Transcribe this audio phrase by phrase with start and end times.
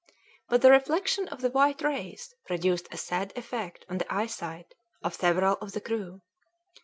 [0.49, 5.13] But the reflection of the white rays produced a sad effect on the eyesight of
[5.13, 6.23] several of the crew.